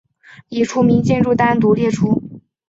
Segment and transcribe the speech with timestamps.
[0.49, 2.23] 已除名建筑单独列出。